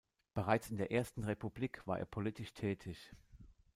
Bereits 0.33 0.71
in 0.71 0.77
der 0.77 0.91
ersten 0.91 1.23
Republik 1.25 1.85
war 1.85 1.99
er 1.99 2.07
politisch 2.07 2.55
tätig. 2.55 3.11